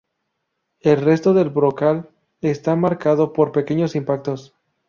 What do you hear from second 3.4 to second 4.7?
pequeños impactos.